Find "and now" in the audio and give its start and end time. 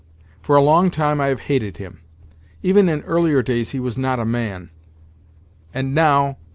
5.75-6.37